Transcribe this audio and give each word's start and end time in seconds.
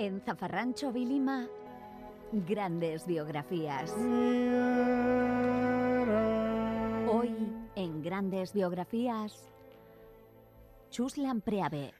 En 0.00 0.22
Zafarrancho 0.22 0.92
Vilima, 0.92 1.46
grandes 2.32 3.06
biografías. 3.06 3.92
Hoy, 7.06 7.34
en 7.74 8.02
grandes 8.02 8.54
biografías, 8.54 9.46
Chuslan 10.88 11.42
Preave. 11.42 11.92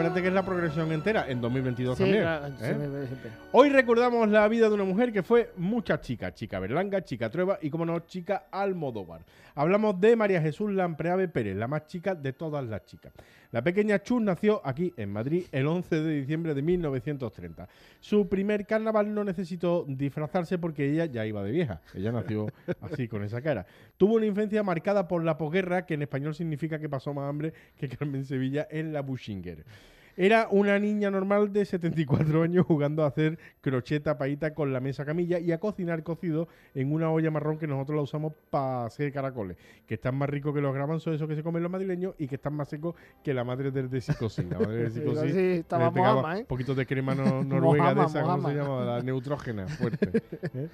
Acuérdate 0.00 0.22
que 0.22 0.28
es 0.28 0.34
la 0.34 0.42
progresión 0.42 0.92
entera 0.92 1.26
en 1.28 1.42
2022 1.42 1.98
Sí, 1.98 2.04
también. 2.04 2.22
claro, 2.22 2.46
¿eh? 2.46 2.74
me 2.74 3.06
siempre. 3.06 3.30
Hoy 3.52 3.68
recordamos 3.68 4.28
la 4.30 4.48
vida 4.48 4.68
de 4.68 4.74
una 4.74 4.84
mujer 4.84 5.12
que 5.12 5.22
fue 5.22 5.52
mucha 5.58 6.00
chica, 6.00 6.32
chica 6.32 6.58
Berlanga, 6.58 7.04
chica 7.04 7.28
Trueba 7.28 7.58
y, 7.60 7.68
como 7.68 7.84
no, 7.84 8.00
chica 8.00 8.46
Almodóvar. 8.50 9.20
Hablamos 9.54 10.00
de 10.00 10.16
María 10.16 10.40
Jesús 10.40 10.72
Lampreave 10.72 11.28
Pérez, 11.28 11.54
la 11.54 11.68
más 11.68 11.86
chica 11.86 12.14
de 12.14 12.32
todas 12.32 12.64
las 12.64 12.86
chicas. 12.86 13.12
La 13.52 13.62
pequeña 13.62 14.00
Chus 14.00 14.22
nació 14.22 14.60
aquí 14.64 14.94
en 14.96 15.12
Madrid 15.12 15.44
el 15.50 15.66
11 15.66 16.02
de 16.02 16.20
diciembre 16.20 16.54
de 16.54 16.62
1930. 16.62 17.68
Su 17.98 18.28
primer 18.28 18.64
carnaval 18.64 19.12
no 19.12 19.24
necesitó 19.24 19.84
disfrazarse 19.88 20.56
porque 20.56 20.88
ella 20.88 21.06
ya 21.06 21.26
iba 21.26 21.42
de 21.42 21.50
vieja. 21.50 21.80
Ella 21.92 22.12
nació 22.12 22.46
así, 22.80 23.08
con 23.08 23.24
esa 23.24 23.42
cara. 23.42 23.66
Tuvo 23.96 24.14
una 24.14 24.26
infancia 24.26 24.62
marcada 24.62 25.08
por 25.08 25.24
la 25.24 25.36
posguerra, 25.36 25.84
que 25.84 25.94
en 25.94 26.02
español 26.02 26.36
significa 26.36 26.78
que 26.78 26.88
pasó 26.88 27.12
más 27.12 27.28
hambre 27.28 27.52
que 27.76 27.88
Carmen 27.88 28.24
Sevilla 28.24 28.68
en 28.70 28.92
la 28.92 29.02
Bushinger. 29.02 29.64
Era 30.22 30.48
una 30.50 30.78
niña 30.78 31.10
normal 31.10 31.50
de 31.50 31.64
74 31.64 32.42
años 32.42 32.66
jugando 32.66 33.04
a 33.04 33.06
hacer 33.06 33.38
crochet 33.62 34.02
tapadita 34.02 34.52
con 34.52 34.70
la 34.70 34.78
mesa 34.78 35.06
camilla 35.06 35.38
y 35.38 35.50
a 35.50 35.58
cocinar 35.58 36.02
cocido 36.02 36.46
en 36.74 36.92
una 36.92 37.10
olla 37.10 37.30
marrón 37.30 37.56
que 37.56 37.66
nosotros 37.66 37.96
la 37.96 38.02
usamos 38.02 38.34
para 38.50 38.84
hacer 38.84 39.10
caracoles, 39.14 39.56
que 39.86 39.94
están 39.94 40.16
más 40.16 40.28
ricos 40.28 40.54
que 40.54 40.60
los 40.60 40.74
gramanzos, 40.74 41.14
esos 41.14 41.26
que 41.26 41.36
se 41.36 41.42
comen 41.42 41.62
los 41.62 41.72
madrileños, 41.72 42.14
y 42.18 42.28
que 42.28 42.34
están 42.34 42.52
más 42.52 42.68
secos 42.68 42.96
que 43.24 43.32
la 43.32 43.44
madre 43.44 43.70
del 43.70 43.88
de 43.88 44.02
Sicosí. 44.02 44.42
La 44.44 44.58
madre 44.58 44.76
del 44.82 44.92
Sí, 44.92 44.98
Sicosí 45.00 45.28
sí, 45.32 45.38
¿eh? 45.38 45.64
un 46.40 46.46
poquito 46.46 46.74
de 46.74 46.84
crema 46.84 47.14
no- 47.14 47.42
noruega 47.44 47.94
de 47.94 48.04
esa, 48.04 48.20
¿cómo 48.22 48.46
se 48.50 48.54
llama? 48.56 48.84
La 48.84 49.00
neutrógena, 49.00 49.68
fuerte. 49.68 50.22
¿eh? 50.52 50.68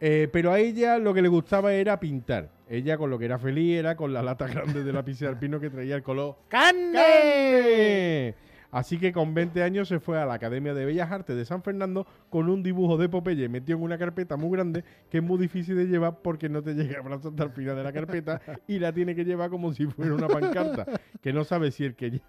Eh, 0.00 0.28
pero 0.32 0.50
a 0.50 0.60
ella 0.60 0.96
lo 0.98 1.12
que 1.12 1.20
le 1.20 1.28
gustaba 1.28 1.74
era 1.74 2.00
pintar. 2.00 2.48
Ella 2.70 2.96
con 2.96 3.10
lo 3.10 3.18
que 3.18 3.26
era 3.26 3.38
feliz 3.38 3.78
era 3.80 3.96
con 3.96 4.14
la 4.14 4.22
lata 4.22 4.46
grande 4.46 4.82
de 4.82 4.92
lápiz 4.94 5.18
de 5.20 5.26
alpino 5.26 5.60
que 5.60 5.68
traía 5.68 5.94
el 5.96 6.02
color 6.02 6.36
¡Carne! 6.48 8.34
Así 8.70 8.98
que 8.98 9.12
con 9.12 9.32
20 9.32 9.62
años 9.62 9.88
se 9.88 9.98
fue 9.98 10.20
a 10.20 10.26
la 10.26 10.34
Academia 10.34 10.74
de 10.74 10.84
Bellas 10.84 11.10
Artes 11.10 11.34
de 11.36 11.44
San 11.46 11.62
Fernando 11.62 12.06
con 12.28 12.50
un 12.50 12.62
dibujo 12.62 12.98
de 12.98 13.08
Popeye 13.08 13.48
metido 13.48 13.78
en 13.78 13.84
una 13.84 13.96
carpeta 13.96 14.36
muy 14.36 14.50
grande 14.50 14.84
que 15.10 15.18
es 15.18 15.22
muy 15.24 15.38
difícil 15.38 15.74
de 15.76 15.86
llevar 15.86 16.18
porque 16.22 16.48
no 16.50 16.62
te 16.62 16.74
llega 16.74 16.98
el 16.98 17.02
brazo 17.02 17.28
hasta 17.30 17.44
el 17.44 17.50
final 17.50 17.76
de 17.76 17.82
la 17.84 17.92
carpeta 17.92 18.40
y 18.66 18.78
la 18.78 18.92
tiene 18.92 19.14
que 19.14 19.24
llevar 19.24 19.48
como 19.48 19.72
si 19.72 19.86
fuera 19.86 20.14
una 20.14 20.28
pancarta, 20.28 20.84
que 21.22 21.32
no 21.32 21.44
sabe 21.44 21.70
si 21.70 21.84
el 21.84 21.94
que 21.94 22.12
lle- 22.12 22.22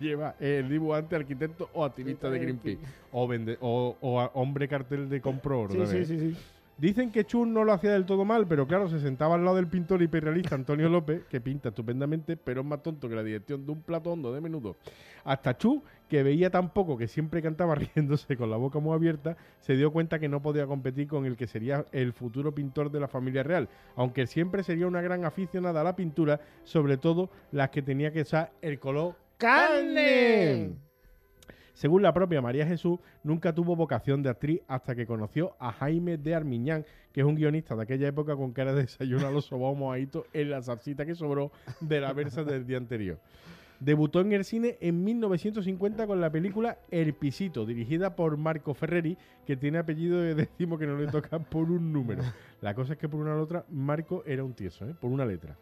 lleva 0.00 0.34
es 0.40 0.64
el 0.64 0.68
dibujante, 0.68 1.14
arquitecto 1.14 1.70
o 1.74 1.84
activista 1.84 2.28
de 2.28 2.38
Greenpeace 2.40 2.80
o, 3.12 3.28
vende- 3.28 3.56
o, 3.60 3.96
hombre 4.34 4.66
cartel 4.66 5.08
de 5.08 5.20
compro 5.20 5.60
oro. 5.60 5.86
Sí, 5.86 6.04
sí, 6.04 6.18
sí, 6.18 6.32
sí. 6.32 6.36
Dicen 6.76 7.12
que 7.12 7.24
Chus 7.24 7.46
no 7.46 7.62
lo 7.62 7.72
hacía 7.72 7.92
del 7.92 8.04
todo 8.04 8.24
mal, 8.24 8.48
pero 8.48 8.66
claro, 8.66 8.88
se 8.88 8.98
sentaba 8.98 9.36
al 9.36 9.44
lado 9.44 9.56
del 9.56 9.68
pintor 9.68 10.02
hiperrealista 10.02 10.56
Antonio 10.56 10.88
López, 10.88 11.24
que 11.26 11.40
pinta 11.40 11.68
estupendamente, 11.68 12.36
pero 12.36 12.62
es 12.62 12.66
más 12.66 12.82
tonto 12.82 13.08
que 13.08 13.14
la 13.14 13.22
dirección 13.22 13.64
de 13.64 13.72
un 13.72 13.82
plato 13.82 14.10
hondo 14.12 14.32
de 14.32 14.40
menudo. 14.40 14.76
Hasta 15.22 15.56
Chus, 15.56 15.82
que 16.08 16.24
veía 16.24 16.50
tan 16.50 16.70
poco 16.70 16.98
que 16.98 17.06
siempre 17.06 17.40
cantaba 17.42 17.74
riéndose 17.94 18.36
con 18.36 18.50
la 18.50 18.56
boca 18.56 18.80
muy 18.80 18.92
abierta, 18.92 19.36
se 19.60 19.76
dio 19.76 19.92
cuenta 19.92 20.18
que 20.18 20.28
no 20.28 20.42
podía 20.42 20.66
competir 20.66 21.06
con 21.06 21.26
el 21.26 21.36
que 21.36 21.46
sería 21.46 21.86
el 21.92 22.12
futuro 22.12 22.52
pintor 22.52 22.90
de 22.90 23.00
la 23.00 23.08
familia 23.08 23.44
real, 23.44 23.68
aunque 23.94 24.26
siempre 24.26 24.64
sería 24.64 24.88
una 24.88 25.00
gran 25.00 25.24
aficionada 25.24 25.80
a 25.80 25.84
la 25.84 25.94
pintura, 25.94 26.40
sobre 26.64 26.96
todo 26.96 27.30
las 27.52 27.70
que 27.70 27.82
tenía 27.82 28.12
que 28.12 28.22
usar 28.22 28.50
el 28.62 28.80
color 28.80 29.14
¡Carne! 29.38 30.74
Según 31.74 32.02
la 32.02 32.14
propia 32.14 32.40
María 32.40 32.66
Jesús, 32.66 33.00
nunca 33.24 33.52
tuvo 33.52 33.74
vocación 33.74 34.22
de 34.22 34.30
actriz 34.30 34.60
hasta 34.68 34.94
que 34.94 35.06
conoció 35.06 35.56
a 35.58 35.72
Jaime 35.72 36.16
de 36.16 36.34
Armiñán, 36.34 36.86
que 37.12 37.20
es 37.20 37.26
un 37.26 37.34
guionista 37.34 37.74
de 37.74 37.82
aquella 37.82 38.06
época 38.06 38.36
con 38.36 38.52
cara 38.52 38.72
de 38.72 38.82
desayuno 38.82 39.26
a 39.26 39.30
los 39.32 39.50
mojaditos 39.50 40.24
en 40.32 40.50
la 40.50 40.62
salsita 40.62 41.04
que 41.04 41.16
sobró 41.16 41.50
de 41.80 42.00
la 42.00 42.12
versa 42.12 42.44
del 42.44 42.64
día 42.64 42.76
anterior. 42.76 43.18
Debutó 43.80 44.20
en 44.20 44.32
el 44.32 44.44
cine 44.44 44.78
en 44.80 45.02
1950 45.02 46.06
con 46.06 46.20
la 46.20 46.30
película 46.30 46.78
El 46.92 47.12
Pisito, 47.12 47.66
dirigida 47.66 48.14
por 48.14 48.36
Marco 48.36 48.72
Ferreri, 48.72 49.18
que 49.44 49.56
tiene 49.56 49.78
apellido 49.78 50.20
de 50.20 50.34
décimo 50.36 50.78
que 50.78 50.86
no 50.86 50.96
le 50.96 51.08
toca 51.08 51.40
por 51.40 51.70
un 51.70 51.92
número. 51.92 52.22
La 52.60 52.74
cosa 52.74 52.92
es 52.92 53.00
que 53.00 53.08
por 53.08 53.20
una 53.20 53.34
u 53.34 53.40
otra, 53.40 53.64
Marco 53.68 54.22
era 54.26 54.44
un 54.44 54.54
tieso, 54.54 54.88
¿eh? 54.88 54.94
por 54.98 55.10
una 55.10 55.26
letra. 55.26 55.56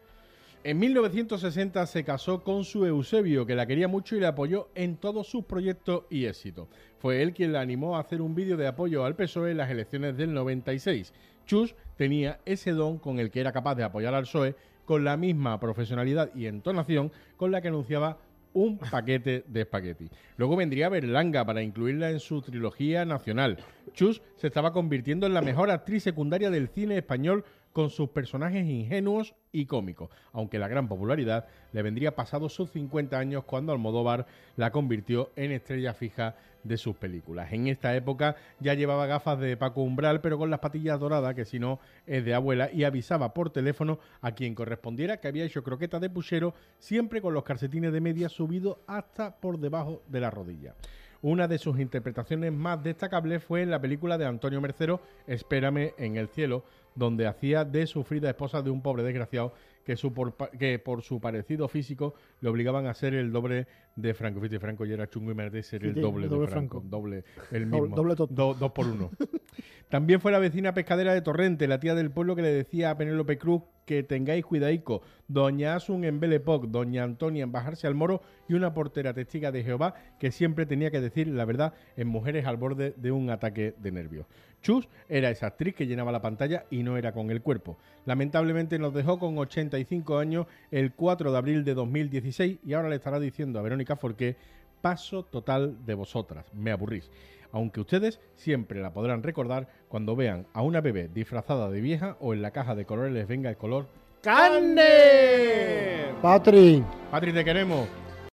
En 0.65 0.79
1960 0.79 1.85
se 1.87 2.05
casó 2.05 2.41
con 2.41 2.63
su 2.63 2.85
Eusebio, 2.85 3.45
que 3.45 3.53
la 3.53 3.65
quería 3.65 3.89
mucho 3.89 4.15
y 4.15 4.21
le 4.21 4.27
apoyó 4.27 4.69
en 4.75 4.95
todos 4.95 5.27
sus 5.27 5.43
proyectos 5.43 6.05
y 6.09 6.23
éxitos. 6.23 6.69
Fue 6.99 7.21
él 7.21 7.33
quien 7.33 7.51
la 7.51 7.59
animó 7.59 7.97
a 7.97 7.99
hacer 7.99 8.21
un 8.21 8.33
vídeo 8.33 8.55
de 8.55 8.67
apoyo 8.67 9.03
al 9.03 9.17
PSOE 9.17 9.51
en 9.51 9.57
las 9.57 9.69
elecciones 9.69 10.15
del 10.15 10.33
96. 10.33 11.11
Chus 11.45 11.75
tenía 11.97 12.39
ese 12.45 12.71
don 12.71 12.97
con 12.97 13.19
el 13.19 13.29
que 13.29 13.41
era 13.41 13.51
capaz 13.51 13.75
de 13.75 13.83
apoyar 13.83 14.13
al 14.13 14.23
PSOE 14.23 14.55
con 14.85 15.03
la 15.03 15.17
misma 15.17 15.59
profesionalidad 15.59 16.33
y 16.33 16.45
entonación 16.45 17.11
con 17.35 17.51
la 17.51 17.59
que 17.59 17.67
anunciaba 17.67 18.19
un 18.53 18.77
paquete 18.77 19.43
de 19.45 19.61
espagueti. 19.61 20.09
Luego 20.37 20.55
vendría 20.55 20.87
Berlanga 20.87 21.43
para 21.43 21.61
incluirla 21.61 22.09
en 22.09 22.21
su 22.21 22.41
trilogía 22.41 23.03
nacional. 23.03 23.57
Chus 23.93 24.21
se 24.37 24.47
estaba 24.47 24.71
convirtiendo 24.71 25.27
en 25.27 25.33
la 25.33 25.41
mejor 25.41 25.69
actriz 25.71 26.03
secundaria 26.03 26.49
del 26.49 26.69
cine 26.69 26.97
español 26.97 27.43
con 27.73 27.89
sus 27.89 28.09
personajes 28.09 28.65
ingenuos 28.65 29.33
y 29.51 29.65
cómicos, 29.65 30.09
aunque 30.31 30.59
la 30.59 30.67
gran 30.67 30.87
popularidad 30.87 31.47
le 31.71 31.81
vendría 31.81 32.15
pasados 32.15 32.53
sus 32.53 32.71
50 32.71 33.17
años 33.17 33.43
cuando 33.43 33.71
Almodóvar 33.71 34.25
la 34.55 34.71
convirtió 34.71 35.31
en 35.35 35.51
estrella 35.51 35.93
fija 35.93 36.35
de 36.63 36.77
sus 36.77 36.95
películas. 36.95 37.51
En 37.51 37.67
esta 37.67 37.95
época 37.95 38.35
ya 38.59 38.73
llevaba 38.73 39.05
gafas 39.05 39.39
de 39.39 39.57
Paco 39.57 39.81
Umbral, 39.81 40.21
pero 40.21 40.37
con 40.37 40.49
las 40.49 40.59
patillas 40.59 40.99
doradas, 40.99 41.35
que 41.35 41.45
si 41.45 41.59
no 41.59 41.79
es 42.07 42.23
de 42.23 42.33
abuela, 42.33 42.69
y 42.71 42.83
avisaba 42.83 43.33
por 43.33 43.49
teléfono 43.49 43.99
a 44.21 44.31
quien 44.31 44.55
correspondiera 44.55 45.17
que 45.17 45.27
había 45.27 45.45
hecho 45.45 45.63
croqueta 45.63 45.99
de 45.99 46.09
puchero, 46.09 46.53
siempre 46.79 47.21
con 47.21 47.33
los 47.33 47.43
calcetines 47.43 47.91
de 47.91 48.01
media 48.01 48.29
subidos 48.29 48.77
hasta 48.87 49.35
por 49.35 49.59
debajo 49.59 50.01
de 50.07 50.21
la 50.21 50.31
rodilla. 50.31 50.75
Una 51.23 51.47
de 51.47 51.57
sus 51.57 51.79
interpretaciones 51.79 52.51
más 52.51 52.83
destacables 52.83 53.41
fue 53.43 53.61
en 53.61 53.71
la 53.71 53.79
película 53.79 54.17
de 54.17 54.25
Antonio 54.25 54.59
Mercero, 54.59 54.99
Espérame 55.25 55.93
en 55.97 56.17
el 56.17 56.27
cielo, 56.27 56.65
donde 56.95 57.27
hacía 57.27 57.63
de 57.63 57.87
sufrida 57.87 58.29
esposa 58.29 58.61
de 58.61 58.69
un 58.69 58.81
pobre 58.81 59.03
desgraciado 59.03 59.53
que, 59.85 59.95
su 59.95 60.13
por, 60.13 60.35
que 60.59 60.79
por 60.79 61.01
su 61.01 61.21
parecido 61.21 61.67
físico 61.69 62.13
le 62.41 62.49
obligaban 62.49 62.87
a 62.87 62.93
ser 62.93 63.13
el 63.13 63.31
doble 63.31 63.67
de 63.95 64.13
Franco. 64.13 64.41
Fíjate, 64.41 64.59
Franco 64.59 64.85
ya 64.85 64.95
era 64.95 65.09
chungo 65.09 65.31
y 65.31 65.33
merece 65.35 65.63
ser 65.63 65.85
el 65.85 65.93
doble, 65.95 66.27
doble 66.27 66.45
de 66.45 66.51
Franco. 66.51 66.83
Doble, 66.85 67.23
el 67.51 67.69
Doble- 67.69 67.81
mismo. 67.81 67.95
doble 67.95 68.15
tonto. 68.17 68.33
Do- 68.33 68.53
dos 68.53 68.71
por 68.73 68.85
uno. 68.87 69.09
También 69.93 70.19
fue 70.19 70.31
la 70.31 70.39
vecina 70.39 70.73
pescadera 70.73 71.13
de 71.13 71.21
Torrente, 71.21 71.67
la 71.67 71.79
tía 71.79 71.93
del 71.93 72.09
pueblo 72.09 72.35
que 72.35 72.41
le 72.41 72.51
decía 72.51 72.89
a 72.89 72.97
Penélope 72.97 73.37
Cruz 73.37 73.61
que 73.85 74.01
tengáis 74.01 74.43
cuidaico, 74.43 75.03
doña 75.27 75.75
Asun 75.75 76.03
en 76.03 76.19
Belepoc, 76.19 76.65
doña 76.65 77.03
Antonia 77.03 77.43
en 77.43 77.51
bajarse 77.51 77.85
al 77.85 77.93
moro 77.93 78.23
y 78.49 78.55
una 78.55 78.73
portera 78.73 79.13
testiga 79.13 79.51
de 79.51 79.63
Jehová 79.63 79.93
que 80.17 80.31
siempre 80.31 80.65
tenía 80.65 80.89
que 80.89 80.99
decir 80.99 81.27
la 81.27 81.45
verdad 81.45 81.75
en 81.95 82.07
mujeres 82.07 82.47
al 82.47 82.57
borde 82.57 82.95
de 82.97 83.11
un 83.11 83.29
ataque 83.29 83.75
de 83.77 83.91
nervios. 83.91 84.25
Chus 84.63 84.89
era 85.09 85.29
esa 85.29 85.45
actriz 85.45 85.75
que 85.75 85.85
llenaba 85.85 86.11
la 86.11 86.23
pantalla 86.23 86.65
y 86.71 86.81
no 86.81 86.97
era 86.97 87.11
con 87.11 87.29
el 87.29 87.43
cuerpo. 87.43 87.77
Lamentablemente 88.05 88.79
nos 88.79 88.95
dejó 88.95 89.19
con 89.19 89.37
85 89.37 90.17
años 90.17 90.47
el 90.71 90.93
4 90.93 91.31
de 91.31 91.37
abril 91.37 91.63
de 91.63 91.75
2016 91.75 92.61
y 92.65 92.73
ahora 92.73 92.89
le 92.89 92.95
estará 92.95 93.19
diciendo 93.19 93.59
a 93.59 93.61
Verónica 93.61 93.95
Forqué 93.95 94.37
paso 94.81 95.23
total 95.23 95.85
de 95.85 95.93
vosotras, 95.93 96.51
me 96.51 96.71
aburrís. 96.71 97.11
Aunque 97.53 97.79
ustedes 97.79 98.19
siempre 98.35 98.81
la 98.81 98.93
podrán 98.93 99.23
recordar 99.23 99.67
cuando 99.87 100.15
vean 100.15 100.47
a 100.53 100.63
una 100.63 100.81
bebé 100.81 101.07
disfrazada 101.07 101.69
de 101.69 101.81
vieja 101.81 102.17
o 102.19 102.33
en 102.33 102.41
la 102.41 102.51
caja 102.51 102.75
de 102.75 102.85
colores 102.85 103.13
les 103.13 103.27
venga 103.27 103.49
el 103.49 103.57
color 103.57 103.85
¡Carne! 104.23 106.13
Patri. 106.21 106.83
Patri, 107.11 107.31
te 107.31 107.45
queremos. 107.45 107.87